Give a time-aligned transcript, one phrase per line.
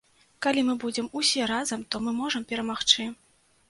[0.45, 3.13] Калі мы будзем усе разам, то мы можам перамагчы.